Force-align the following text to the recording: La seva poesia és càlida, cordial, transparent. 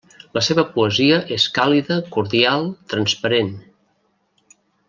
La 0.35 0.41
seva 0.45 0.63
poesia 0.77 1.19
és 1.35 1.45
càlida, 1.59 1.99
cordial, 2.17 2.67
transparent. 2.95 3.55